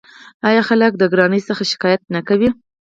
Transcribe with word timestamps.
آیا 0.47 0.61
خلک 0.69 0.91
د 0.97 1.03
ګرانۍ 1.11 1.41
څخه 1.49 1.63
شکایت 1.71 2.01
نه 2.13 2.21
کوي؟ 2.27 2.49